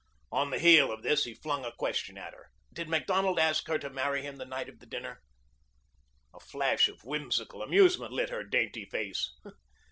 [0.31, 2.49] On the heel of this he flung a question at her.
[2.73, 5.21] "Did Macdonald ask her to marry him the night of the dinner?"
[6.33, 9.31] A flash of whimsical amusement lit her dainty face.